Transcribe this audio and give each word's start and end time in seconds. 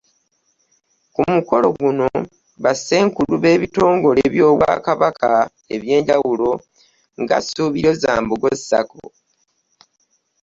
Ku 1.13 1.19
mukolo 1.31 1.67
guno, 1.79 2.07
bassenkulu 2.63 3.33
b'ebitongole 3.43 4.21
by'Obwakabaka 4.33 5.31
ebyenjawulo 5.75 6.51
nga 7.21 7.37
Ssuubiryo 7.41 7.91
Zambogo 8.01 8.49
SACCO 8.67 9.05